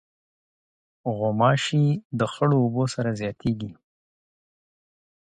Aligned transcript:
غوماشې 1.17 1.85
د 2.19 2.21
خړو 2.31 2.57
اوبو 2.63 2.83
سره 2.95 3.09
زیاتیږي. 3.21 3.71